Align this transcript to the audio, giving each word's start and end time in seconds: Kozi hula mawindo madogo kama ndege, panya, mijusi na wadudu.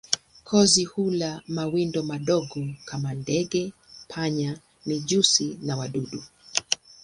Kozi 0.43 0.83
hula 0.83 1.41
mawindo 1.47 2.03
madogo 2.03 2.65
kama 2.85 3.13
ndege, 3.13 3.73
panya, 4.07 4.59
mijusi 4.85 5.59
na 5.63 5.77
wadudu. 5.77 6.23